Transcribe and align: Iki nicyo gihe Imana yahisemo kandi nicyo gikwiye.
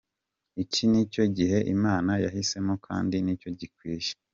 Iki 0.63 0.83
nicyo 0.91 1.23
gihe 1.37 1.57
Imana 1.75 2.11
yahisemo 2.25 2.73
kandi 2.85 3.15
nicyo 3.23 3.49
gikwiye. 3.59 4.11